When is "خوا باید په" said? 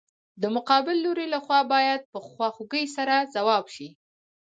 1.45-2.17